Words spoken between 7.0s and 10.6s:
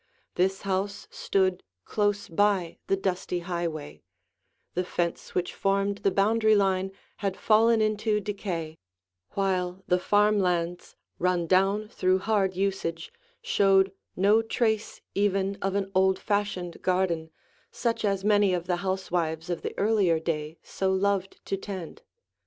had fallen into decay, while the farm